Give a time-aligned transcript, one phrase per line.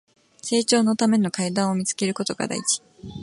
[0.41, 2.81] 成長のための階段を見つけることが大事